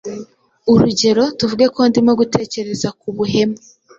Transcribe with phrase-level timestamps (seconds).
[0.71, 3.57] urugero, tuvuge ko ndimo gutekereza ku buhemu